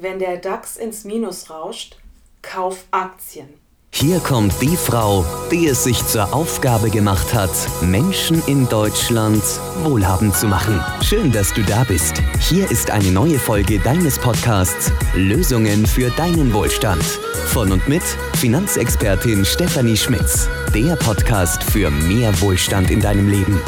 Wenn 0.00 0.18
der 0.18 0.38
DAX 0.38 0.78
ins 0.78 1.04
Minus 1.04 1.50
rauscht, 1.50 1.98
kauf 2.40 2.86
Aktien. 2.90 3.48
Hier 3.92 4.18
kommt 4.20 4.54
die 4.62 4.76
Frau, 4.76 5.26
die 5.50 5.66
es 5.66 5.84
sich 5.84 6.06
zur 6.06 6.32
Aufgabe 6.32 6.88
gemacht 6.88 7.34
hat, 7.34 7.50
Menschen 7.82 8.42
in 8.46 8.66
Deutschland 8.68 9.42
wohlhabend 9.82 10.34
zu 10.34 10.46
machen. 10.46 10.82
Schön, 11.02 11.32
dass 11.32 11.52
du 11.52 11.62
da 11.62 11.84
bist. 11.84 12.14
Hier 12.38 12.70
ist 12.70 12.90
eine 12.90 13.10
neue 13.10 13.38
Folge 13.38 13.78
deines 13.78 14.18
Podcasts 14.18 14.90
Lösungen 15.14 15.84
für 15.84 16.08
deinen 16.10 16.54
Wohlstand. 16.54 17.02
Von 17.48 17.70
und 17.70 17.86
mit 17.86 18.04
Finanzexpertin 18.38 19.44
Stefanie 19.44 19.98
Schmitz. 19.98 20.48
Der 20.72 20.96
Podcast 20.96 21.62
für 21.62 21.90
mehr 21.90 22.40
Wohlstand 22.40 22.90
in 22.90 23.00
deinem 23.00 23.28
Leben. 23.28 23.60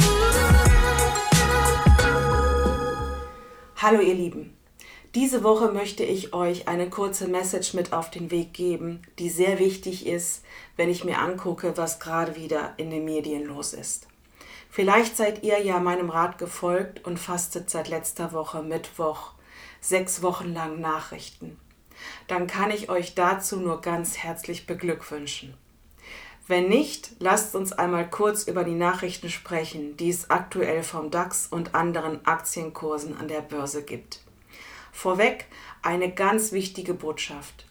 Hallo 3.76 4.00
ihr 4.00 4.14
Lieben. 4.14 4.51
Diese 5.14 5.44
Woche 5.44 5.70
möchte 5.72 6.04
ich 6.04 6.32
euch 6.32 6.68
eine 6.68 6.88
kurze 6.88 7.28
Message 7.28 7.74
mit 7.74 7.92
auf 7.92 8.10
den 8.10 8.30
Weg 8.30 8.54
geben, 8.54 9.02
die 9.18 9.28
sehr 9.28 9.58
wichtig 9.58 10.06
ist, 10.06 10.42
wenn 10.76 10.88
ich 10.88 11.04
mir 11.04 11.18
angucke, 11.18 11.76
was 11.76 12.00
gerade 12.00 12.34
wieder 12.34 12.72
in 12.78 12.88
den 12.88 13.04
Medien 13.04 13.44
los 13.44 13.74
ist. 13.74 14.06
Vielleicht 14.70 15.18
seid 15.18 15.42
ihr 15.42 15.62
ja 15.62 15.80
meinem 15.80 16.08
Rat 16.08 16.38
gefolgt 16.38 17.04
und 17.04 17.18
fastet 17.18 17.68
seit 17.68 17.90
letzter 17.90 18.32
Woche 18.32 18.62
Mittwoch 18.62 19.32
sechs 19.82 20.22
Wochen 20.22 20.54
lang 20.54 20.80
Nachrichten. 20.80 21.58
Dann 22.26 22.46
kann 22.46 22.70
ich 22.70 22.88
euch 22.88 23.14
dazu 23.14 23.60
nur 23.60 23.82
ganz 23.82 24.16
herzlich 24.16 24.66
beglückwünschen. 24.66 25.52
Wenn 26.46 26.70
nicht, 26.70 27.10
lasst 27.18 27.54
uns 27.54 27.72
einmal 27.72 28.08
kurz 28.08 28.44
über 28.44 28.64
die 28.64 28.74
Nachrichten 28.74 29.28
sprechen, 29.28 29.94
die 29.98 30.08
es 30.08 30.30
aktuell 30.30 30.82
vom 30.82 31.10
DAX 31.10 31.48
und 31.48 31.74
anderen 31.74 32.24
Aktienkursen 32.24 33.14
an 33.18 33.28
der 33.28 33.42
Börse 33.42 33.82
gibt. 33.82 34.21
Vorweg 34.92 35.46
eine 35.82 36.12
ganz 36.12 36.52
wichtige 36.52 36.94
Botschaft. 36.94 37.66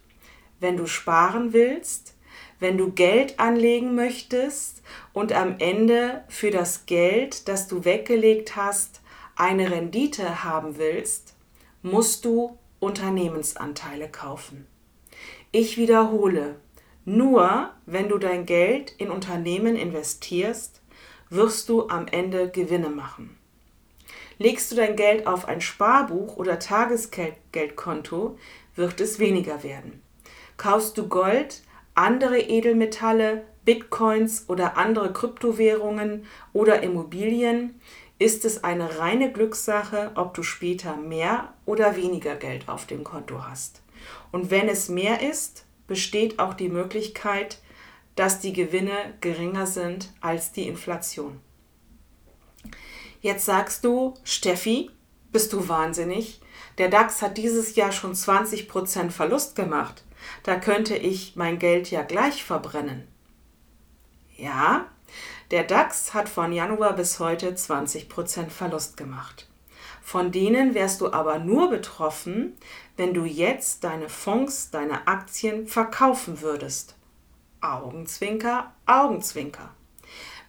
Wenn 0.60 0.76
du 0.76 0.86
sparen 0.88 1.54
willst, 1.54 2.16
wenn 2.60 2.78
du 2.78 2.92
Geld 2.92 3.40
anlegen 3.40 3.96
möchtest 3.96 4.84
und 5.14 5.32
am 5.32 5.56
Ende 5.60 6.26
für 6.28 6.52
das 6.52 6.86
Geld, 6.86 7.48
das 7.48 7.68
du 7.68 7.86
weggelegt 7.86 8.56
hast, 8.56 9.02
eine 9.36 9.72
Rendite 9.72 10.44
haben 10.44 10.78
willst, 10.78 11.36
musst 11.82 12.26
du 12.26 12.58
Unternehmensanteile 12.80 14.10
kaufen. 14.10 14.68
Ich 15.52 15.78
wiederhole, 15.78 16.56
nur 17.06 17.72
wenn 17.86 18.10
du 18.10 18.18
dein 18.18 18.46
Geld 18.46 18.92
in 18.92 19.10
Unternehmen 19.10 19.76
investierst, 19.76 20.82
wirst 21.30 21.70
du 21.70 21.88
am 21.88 22.08
Ende 22.08 22.50
Gewinne 22.50 22.90
machen. 22.90 23.38
Legst 24.42 24.72
du 24.72 24.76
dein 24.76 24.96
Geld 24.96 25.28
auf 25.28 25.48
ein 25.48 25.62
Sparbuch 25.62 26.36
oder 26.36 26.58
Tagesgeldkonto, 26.58 28.40
wird 28.74 29.00
es 29.00 29.20
weniger 29.20 29.62
werden. 29.62 30.02
Kaufst 30.58 30.98
du 30.98 31.08
Gold, 31.08 31.62
andere 31.94 32.40
Edelmetalle, 32.40 33.44
Bitcoins 33.66 34.46
oder 34.48 34.78
andere 34.78 35.14
Kryptowährungen 35.14 36.26
oder 36.54 36.82
Immobilien, 36.82 37.80
ist 38.18 38.44
es 38.44 38.64
eine 38.64 38.98
reine 38.98 39.32
Glückssache, 39.32 40.10
ob 40.16 40.34
du 40.34 40.42
später 40.42 40.98
mehr 40.98 41.54
oder 41.68 41.96
weniger 41.96 42.36
Geld 42.36 42.68
auf 42.68 42.88
dem 42.88 43.04
Konto 43.04 43.48
hast. 43.48 43.84
Und 44.32 44.50
wenn 44.50 44.68
es 44.68 44.90
mehr 44.90 45.22
ist, 45.22 45.68
besteht 45.86 46.40
auch 46.40 46.56
die 46.56 46.70
Möglichkeit, 46.70 47.60
dass 48.16 48.40
die 48.40 48.54
Gewinne 48.54 49.14
geringer 49.22 49.68
sind 49.68 50.12
als 50.20 50.52
die 50.52 50.68
Inflation. 50.68 51.40
Jetzt 53.22 53.46
sagst 53.46 53.86
du, 53.86 54.16
Steffi, 54.24 54.90
bist 55.32 55.54
du 55.54 55.70
wahnsinnig? 55.70 56.42
Der 56.80 56.90
DAX 56.90 57.22
hat 57.22 57.38
dieses 57.38 57.76
Jahr 57.76 57.92
schon 57.92 58.14
20% 58.14 59.12
Verlust 59.12 59.56
gemacht. 59.56 60.04
Da 60.44 60.56
könnte 60.56 60.96
ich 60.96 61.36
mein 61.36 61.60
Geld 61.60 61.92
ja 61.92 62.02
gleich 62.02 62.44
verbrennen. 62.44 63.08
Ja, 64.36 64.88
der 65.52 65.64
DAX 65.64 66.16
hat 66.16 66.30
von 66.30 66.52
Januar 66.52 66.94
bis 66.94 67.20
heute 67.20 67.52
20% 67.52 68.50
Verlust 68.50 68.98
gemacht. 68.98 69.48
Von 70.02 70.32
denen 70.32 70.74
wärst 70.74 71.02
du 71.02 71.14
aber 71.14 71.38
nur 71.38 71.70
betroffen, 71.70 72.58
wenn 72.98 73.14
du 73.14 73.26
jetzt 73.26 73.84
deine 73.84 74.10
Fonds, 74.10 74.72
deine 74.72 75.08
Aktien 75.08 75.68
verkaufen 75.68 76.42
würdest. 76.42 76.96
Augenzwinker, 77.62 78.74
Augenzwinker. 78.88 79.76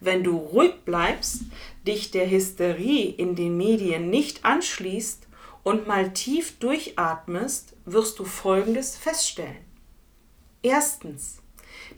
Wenn 0.05 0.25
du 0.25 0.37
ruhig 0.37 0.85
bleibst, 0.85 1.43
dich 1.87 2.11
der 2.11 2.29
Hysterie 2.29 3.09
in 3.09 3.37
den 3.37 3.57
Medien 3.57 4.11
nicht 4.11 4.45
anschließt 4.45 5.29
und 5.63 5.87
mal 5.87 6.13
tief 6.13 6.59
durchatmest, 6.59 7.77
wirst 7.85 8.19
du 8.19 8.25
Folgendes 8.25 8.97
feststellen. 8.97 9.65
Erstens, 10.61 11.41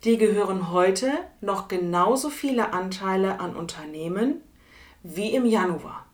dir 0.05 0.19
gehören 0.19 0.71
heute 0.71 1.13
noch 1.41 1.67
genauso 1.67 2.29
viele 2.29 2.75
Anteile 2.75 3.41
an 3.41 3.57
Unternehmen 3.57 4.43
wie 5.03 5.35
im 5.35 5.47
Januar, 5.47 6.05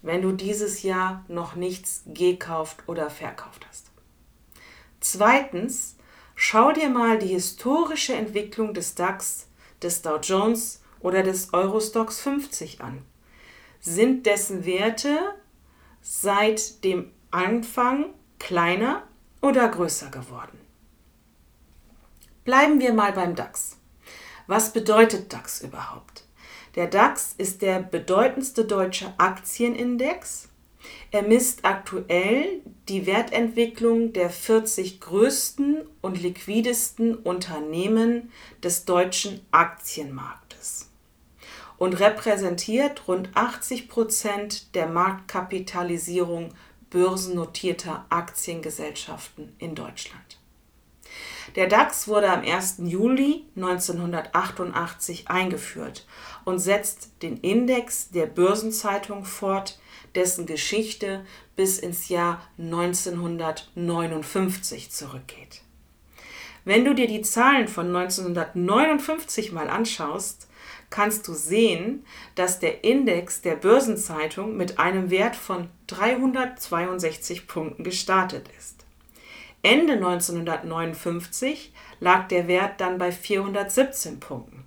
wenn 0.00 0.22
du 0.22 0.32
dieses 0.32 0.82
Jahr 0.82 1.26
noch 1.28 1.56
nichts 1.56 2.04
gekauft 2.06 2.84
oder 2.86 3.10
verkauft 3.10 3.66
hast. 3.68 3.90
Zweitens, 5.00 5.96
schau 6.34 6.72
dir 6.72 6.88
mal 6.88 7.18
die 7.18 7.26
historische 7.26 8.14
Entwicklung 8.14 8.72
des 8.72 8.94
DAX, 8.94 9.46
des 9.82 10.00
Dow 10.00 10.16
Jones 10.22 10.80
oder 11.00 11.22
des 11.22 11.52
Eurostox 11.52 12.20
50 12.20 12.80
an. 12.80 13.02
Sind 13.80 14.26
dessen 14.26 14.64
Werte 14.64 15.18
seit 16.00 16.84
dem 16.84 17.12
Anfang 17.30 18.06
kleiner 18.38 19.04
oder 19.40 19.68
größer 19.68 20.10
geworden? 20.10 20.58
Bleiben 22.44 22.80
wir 22.80 22.92
mal 22.92 23.12
beim 23.12 23.34
DAX. 23.34 23.76
Was 24.46 24.72
bedeutet 24.72 25.32
DAX 25.32 25.60
überhaupt? 25.60 26.24
Der 26.74 26.86
DAX 26.86 27.34
ist 27.36 27.62
der 27.62 27.80
bedeutendste 27.80 28.64
deutsche 28.64 29.12
Aktienindex. 29.18 30.48
Er 31.10 31.22
misst 31.22 31.64
aktuell 31.64 32.62
die 32.88 33.04
Wertentwicklung 33.06 34.12
der 34.12 34.30
40 34.30 35.00
größten 35.00 35.86
und 36.00 36.22
liquidesten 36.22 37.16
Unternehmen 37.16 38.32
des 38.62 38.84
deutschen 38.84 39.40
Aktienmarktes 39.50 40.47
und 41.78 42.00
repräsentiert 42.00 43.08
rund 43.08 43.30
80 43.34 43.88
Prozent 43.88 44.74
der 44.74 44.88
Marktkapitalisierung 44.88 46.52
börsennotierter 46.90 48.04
Aktiengesellschaften 48.08 49.54
in 49.58 49.74
Deutschland. 49.74 50.38
Der 51.56 51.66
DAX 51.66 52.06
wurde 52.08 52.30
am 52.30 52.42
1. 52.42 52.82
Juli 52.84 53.46
1988 53.56 55.28
eingeführt 55.28 56.06
und 56.44 56.58
setzt 56.58 57.22
den 57.22 57.38
Index 57.38 58.10
der 58.10 58.26
Börsenzeitung 58.26 59.24
fort, 59.24 59.78
dessen 60.14 60.44
Geschichte 60.46 61.24
bis 61.56 61.78
ins 61.78 62.08
Jahr 62.08 62.42
1959 62.58 64.90
zurückgeht. 64.90 65.62
Wenn 66.64 66.84
du 66.84 66.94
dir 66.94 67.06
die 67.06 67.22
Zahlen 67.22 67.66
von 67.66 67.86
1959 67.94 69.52
mal 69.52 69.70
anschaust, 69.70 70.47
kannst 70.90 71.28
du 71.28 71.34
sehen, 71.34 72.04
dass 72.34 72.58
der 72.58 72.84
Index 72.84 73.40
der 73.40 73.56
Börsenzeitung 73.56 74.56
mit 74.56 74.78
einem 74.78 75.10
Wert 75.10 75.36
von 75.36 75.68
362 75.88 77.46
Punkten 77.46 77.84
gestartet 77.84 78.48
ist. 78.58 78.84
Ende 79.62 79.94
1959 79.94 81.72
lag 82.00 82.28
der 82.28 82.48
Wert 82.48 82.80
dann 82.80 82.98
bei 82.98 83.10
417 83.12 84.20
Punkten. 84.20 84.64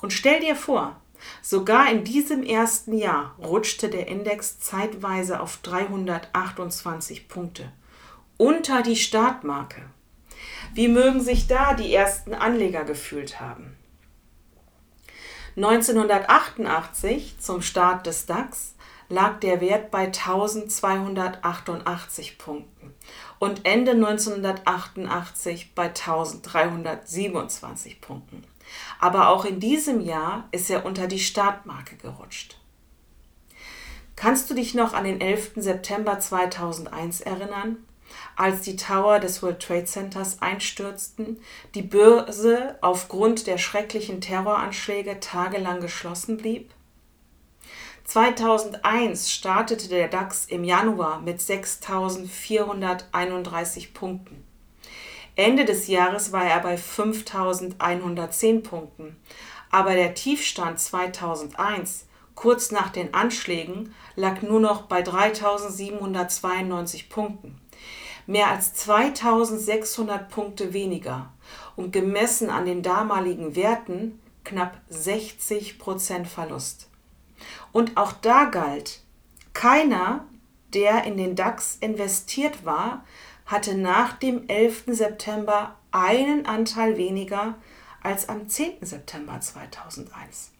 Und 0.00 0.12
stell 0.12 0.40
dir 0.40 0.56
vor, 0.56 1.00
sogar 1.40 1.90
in 1.90 2.04
diesem 2.04 2.42
ersten 2.42 2.96
Jahr 2.96 3.34
rutschte 3.42 3.88
der 3.88 4.08
Index 4.08 4.60
zeitweise 4.60 5.40
auf 5.40 5.56
328 5.62 7.28
Punkte, 7.28 7.72
unter 8.36 8.82
die 8.82 8.96
Startmarke. 8.96 9.82
Wie 10.74 10.88
mögen 10.88 11.20
sich 11.20 11.46
da 11.46 11.74
die 11.74 11.92
ersten 11.94 12.34
Anleger 12.34 12.84
gefühlt 12.84 13.40
haben? 13.40 13.76
1988, 15.56 17.38
zum 17.38 17.62
Start 17.62 18.06
des 18.06 18.26
DAX, 18.26 18.74
lag 19.08 19.40
der 19.40 19.60
Wert 19.60 19.90
bei 19.90 20.04
1288 20.06 22.38
Punkten 22.38 22.94
und 23.38 23.64
Ende 23.64 23.92
1988 23.92 25.74
bei 25.74 25.84
1327 25.84 28.00
Punkten. 28.00 28.44
Aber 28.98 29.28
auch 29.28 29.44
in 29.44 29.60
diesem 29.60 30.00
Jahr 30.00 30.48
ist 30.50 30.70
er 30.70 30.86
unter 30.86 31.06
die 31.06 31.20
Startmarke 31.20 31.96
gerutscht. 31.96 32.58
Kannst 34.16 34.50
du 34.50 34.54
dich 34.54 34.74
noch 34.74 34.94
an 34.94 35.04
den 35.04 35.20
11. 35.20 35.52
September 35.56 36.18
2001 36.18 37.20
erinnern? 37.20 37.76
Als 38.36 38.62
die 38.62 38.76
Tower 38.76 39.20
des 39.20 39.42
World 39.42 39.60
Trade 39.60 39.84
Centers 39.84 40.42
einstürzten, 40.42 41.40
die 41.74 41.82
Börse 41.82 42.76
aufgrund 42.80 43.46
der 43.46 43.58
schrecklichen 43.58 44.20
Terroranschläge 44.20 45.20
tagelang 45.20 45.80
geschlossen 45.80 46.36
blieb? 46.36 46.72
2001 48.04 49.30
startete 49.30 49.88
der 49.88 50.08
DAX 50.08 50.44
im 50.44 50.62
Januar 50.62 51.20
mit 51.20 51.40
6.431 51.40 53.94
Punkten. 53.94 54.44
Ende 55.36 55.64
des 55.64 55.88
Jahres 55.88 56.30
war 56.30 56.44
er 56.44 56.60
bei 56.60 56.76
5.110 56.76 58.62
Punkten, 58.62 59.16
aber 59.70 59.94
der 59.94 60.14
Tiefstand 60.14 60.78
2001, 60.78 62.06
kurz 62.34 62.70
nach 62.70 62.90
den 62.90 63.14
Anschlägen, 63.14 63.94
lag 64.14 64.42
nur 64.42 64.60
noch 64.60 64.82
bei 64.82 65.02
3.792 65.02 67.08
Punkten. 67.08 67.58
Mehr 68.26 68.48
als 68.48 68.74
2.600 68.86 70.28
Punkte 70.28 70.72
weniger 70.72 71.32
und 71.76 71.92
gemessen 71.92 72.50
an 72.50 72.64
den 72.64 72.82
damaligen 72.82 73.54
Werten 73.54 74.20
knapp 74.44 74.80
60 74.88 75.78
Prozent 75.78 76.26
Verlust. 76.26 76.88
Und 77.72 77.96
auch 77.96 78.12
da 78.12 78.44
galt, 78.44 79.02
keiner, 79.52 80.24
der 80.72 81.04
in 81.04 81.16
den 81.16 81.36
DAX 81.36 81.76
investiert 81.80 82.64
war, 82.64 83.04
hatte 83.46 83.76
nach 83.76 84.14
dem 84.14 84.48
11. 84.48 84.84
September 84.88 85.76
einen 85.90 86.46
Anteil 86.46 86.96
weniger 86.96 87.54
als 88.02 88.28
am 88.28 88.48
10. 88.48 88.84
September 88.84 89.40
2001. 89.40 90.50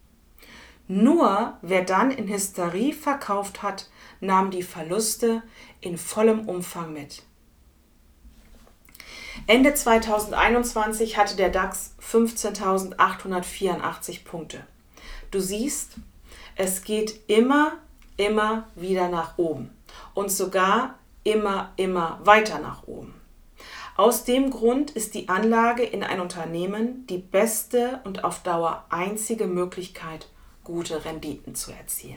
Nur 0.87 1.57
wer 1.63 1.83
dann 1.83 2.11
in 2.11 2.29
Hysterie 2.29 2.93
verkauft 2.93 3.63
hat, 3.63 3.89
nahm 4.21 4.51
die 4.51 4.63
Verluste 4.63 5.43
in 5.81 5.97
vollem 5.97 6.47
Umfang 6.47 6.93
mit. 6.93 7.23
Ende 9.47 9.75
2021 9.75 11.19
hatte 11.19 11.37
der 11.37 11.51
DAX 11.51 11.95
15.884 12.01 14.25
Punkte. 14.25 14.67
Du 15.31 15.39
siehst, 15.39 15.97
es 16.57 16.83
geht 16.83 17.29
immer, 17.29 17.75
immer 18.17 18.69
wieder 18.75 19.09
nach 19.09 19.37
oben 19.37 19.69
und 20.15 20.31
sogar 20.31 20.99
immer, 21.25 21.73
immer 21.77 22.21
weiter 22.23 22.59
nach 22.59 22.87
oben. 22.87 23.21
Aus 23.97 24.25
dem 24.25 24.51
Grund 24.51 24.93
ist 24.93 25.15
die 25.15 25.29
Anlage 25.29 25.83
in 25.83 26.03
ein 26.03 26.21
Unternehmen 26.21 27.07
die 27.07 27.19
beste 27.19 28.01
und 28.05 28.25
auf 28.25 28.43
Dauer 28.43 28.87
einzige 28.89 29.47
Möglichkeit, 29.47 30.31
gute 30.65 31.05
Renditen 31.05 31.55
zu 31.55 31.71
erzielen. 31.71 32.17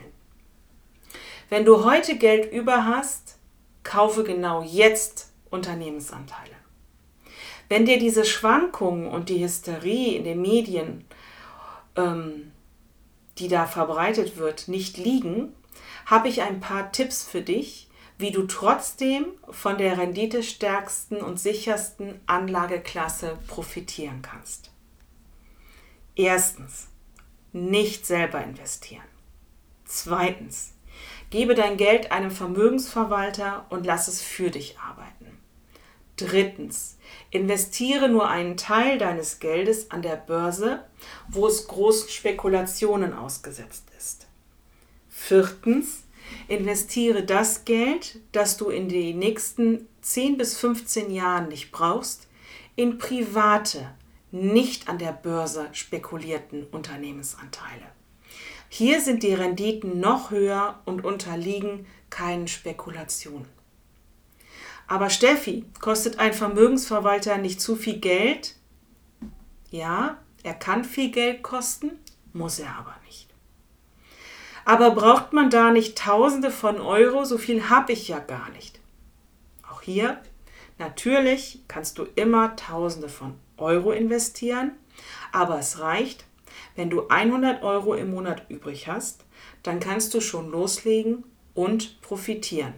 Wenn 1.50 1.66
du 1.66 1.84
heute 1.84 2.18
Geld 2.18 2.54
über 2.54 2.86
hast, 2.86 3.36
kaufe 3.84 4.24
genau 4.24 4.64
jetzt 4.64 5.34
Unternehmensanteile. 5.50 6.56
Wenn 7.70 7.86
dir 7.86 8.00
diese 8.00 8.26
Schwankungen 8.26 9.08
und 9.08 9.30
die 9.30 9.44
Hysterie 9.44 10.16
in 10.16 10.24
den 10.24 10.42
Medien, 10.42 11.06
ähm, 11.96 12.52
die 13.38 13.48
da 13.48 13.66
verbreitet 13.66 14.38
wird, 14.38 14.68
nicht 14.68 14.98
liegen, 14.98 15.54
habe 16.06 16.30
ich 16.30 16.42
ein 16.42 16.60
paar 16.60 16.92
Tipps 16.92 17.24
für 17.24 17.42
dich, 17.42 17.90
wie 18.18 18.32
du 18.32 18.48
trotzdem 18.48 19.26
von 19.50 19.78
der 19.78 19.98
renditestärksten 19.98 21.22
und 21.22 21.40
sichersten 21.40 22.20
Anlageklasse 22.26 23.38
profitieren 23.48 24.22
kannst. 24.22 24.72
Erstens, 26.16 26.88
nicht 27.52 28.08
selber 28.08 28.44
investieren. 28.44 29.04
Zweitens, 29.86 30.74
gebe 31.30 31.54
dein 31.54 31.78
Geld 31.78 32.12
einem 32.12 32.32
Vermögensverwalter 32.32 33.66
und 33.70 33.86
lass 33.86 34.08
es 34.08 34.22
für 34.22 34.50
dich 34.50 34.80
arbeiten. 34.80 35.17
Drittens, 36.18 36.98
investiere 37.32 38.10
nur 38.10 38.28
einen 38.28 38.58
Teil 38.58 38.98
deines 38.98 39.40
Geldes 39.40 39.92
an 39.92 40.02
der 40.02 40.16
Börse, 40.18 40.84
wo 41.30 41.48
es 41.48 41.68
großen 41.68 42.10
Spekulationen 42.10 43.14
ausgesetzt 43.14 43.86
ist. 43.98 44.28
Viertens, 45.10 46.04
Investiere 46.48 47.24
das 47.24 47.66
Geld, 47.66 48.20
das 48.32 48.58
du 48.58 48.70
in 48.70 48.90
den 48.90 49.20
nächsten 49.20 49.88
10 50.02 50.38
bis 50.38 50.58
15 50.58 51.12
Jahren 51.12 51.50
nicht 51.50 51.72
brauchst, 51.72 52.28
in 52.76 52.98
private, 52.98 53.92
nicht 54.32 54.88
an 54.88 54.98
der 54.98 55.12
Börse 55.12 55.68
spekulierten 55.72 56.66
Unternehmensanteile. 56.68 57.86
Hier 58.70 59.02
sind 59.02 59.24
die 59.24 59.34
Renditen 59.34 60.00
noch 60.00 60.32
höher 60.32 60.82
und 60.86 61.06
unterliegen 61.06 61.86
keinen 62.10 62.48
Spekulationen. 62.48 63.57
Aber 64.88 65.10
Steffi, 65.10 65.66
kostet 65.82 66.18
ein 66.20 66.34
Vermögensverwalter 66.34 67.38
nicht 67.38 67.60
zu 67.60 67.76
viel 67.76 68.00
Geld? 68.00 68.56
Ja, 69.70 70.18
er 70.44 70.54
kann 70.54 70.86
viel 70.86 71.12
Geld 71.12 71.44
kosten, 71.44 71.92
muss 72.32 72.60
er 72.60 72.74
aber 72.78 72.96
nicht. 73.06 73.28
Aber 74.64 74.92
braucht 74.92 75.34
man 75.34 75.50
da 75.50 75.72
nicht 75.72 75.98
Tausende 75.98 76.52
von 76.52 76.80
Euro? 76.80 77.26
So 77.26 77.38
viel 77.38 77.70
habe 77.70 77.92
ich 77.92 78.08
ja 78.08 78.20
gar 78.20 78.50
nicht. 78.52 78.80
Auch 79.70 79.82
hier, 79.82 80.22
natürlich 80.78 81.64
kannst 81.68 81.98
du 81.98 82.06
immer 82.16 82.56
Tausende 82.56 83.10
von 83.10 83.36
Euro 83.58 83.92
investieren, 83.92 84.72
aber 85.34 85.60
es 85.60 85.80
reicht, 85.80 86.26
wenn 86.76 86.90
du 86.90 87.08
100 87.08 87.64
Euro 87.64 87.94
im 87.94 88.12
Monat 88.12 88.50
übrig 88.50 88.88
hast, 88.88 89.26
dann 89.64 89.80
kannst 89.80 90.14
du 90.14 90.22
schon 90.22 90.50
loslegen 90.50 91.26
und 91.54 92.02
profitieren. 92.02 92.74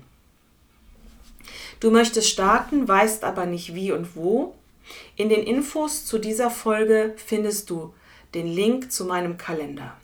Du 1.80 1.92
möchtest 1.92 2.30
starten, 2.30 2.88
weißt 2.88 3.24
aber 3.24 3.46
nicht 3.46 3.74
wie 3.74 3.92
und 3.92 4.16
wo. 4.16 4.56
In 5.16 5.30
den 5.30 5.44
Infos 5.44 6.06
zu 6.06 6.18
dieser 6.18 6.50
Folge 6.50 7.14
findest 7.18 7.70
du 7.70 7.94
den 8.34 8.48
Link 8.48 8.92
zu 8.92 9.06
meinem 9.06 9.38
Kalender. 9.38 9.96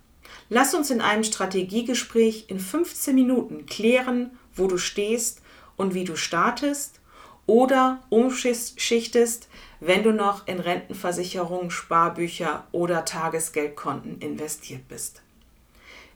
Lass 0.49 0.73
uns 0.73 0.91
in 0.91 1.01
einem 1.01 1.23
Strategiegespräch 1.23 2.45
in 2.47 2.59
15 2.59 3.15
Minuten 3.15 3.65
klären, 3.65 4.31
wo 4.53 4.67
du 4.67 4.77
stehst 4.77 5.41
und 5.75 5.93
wie 5.93 6.03
du 6.03 6.15
startest 6.15 7.01
oder 7.47 8.03
umschichtest, 8.09 9.49
wenn 9.79 10.03
du 10.03 10.11
noch 10.11 10.47
in 10.47 10.59
Rentenversicherungen, 10.59 11.71
Sparbücher 11.71 12.67
oder 12.71 13.05
Tagesgeldkonten 13.05 14.19
investiert 14.19 14.87
bist. 14.87 15.21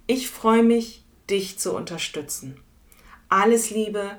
Ich 0.07 0.29
freue 0.29 0.63
mich, 0.63 1.03
dich 1.29 1.59
zu 1.59 1.75
unterstützen. 1.75 2.59
Alles 3.27 3.69
Liebe, 3.69 4.17